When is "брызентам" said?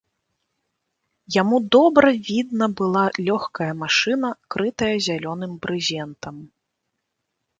5.67-6.35